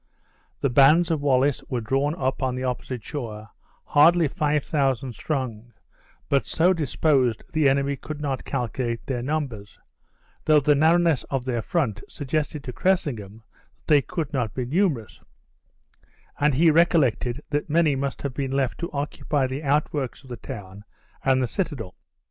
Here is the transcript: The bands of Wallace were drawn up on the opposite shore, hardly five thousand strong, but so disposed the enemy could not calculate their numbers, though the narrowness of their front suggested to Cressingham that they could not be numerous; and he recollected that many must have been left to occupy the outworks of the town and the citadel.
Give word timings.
The 0.61 0.69
bands 0.71 1.11
of 1.11 1.21
Wallace 1.21 1.63
were 1.69 1.79
drawn 1.79 2.15
up 2.15 2.41
on 2.41 2.55
the 2.55 2.63
opposite 2.63 3.03
shore, 3.03 3.49
hardly 3.83 4.27
five 4.27 4.63
thousand 4.63 5.13
strong, 5.13 5.73
but 6.27 6.47
so 6.47 6.73
disposed 6.73 7.43
the 7.53 7.69
enemy 7.69 7.95
could 7.97 8.19
not 8.19 8.43
calculate 8.43 9.05
their 9.05 9.21
numbers, 9.21 9.77
though 10.45 10.59
the 10.59 10.73
narrowness 10.73 11.23
of 11.25 11.45
their 11.45 11.61
front 11.61 12.01
suggested 12.09 12.63
to 12.63 12.73
Cressingham 12.73 13.43
that 13.51 13.85
they 13.87 14.01
could 14.01 14.33
not 14.33 14.55
be 14.55 14.65
numerous; 14.65 15.21
and 16.39 16.55
he 16.55 16.71
recollected 16.71 17.43
that 17.51 17.69
many 17.69 17.95
must 17.95 18.23
have 18.23 18.33
been 18.33 18.49
left 18.51 18.79
to 18.79 18.91
occupy 18.91 19.45
the 19.45 19.61
outworks 19.61 20.23
of 20.23 20.29
the 20.29 20.35
town 20.37 20.83
and 21.23 21.43
the 21.43 21.47
citadel. 21.47 21.93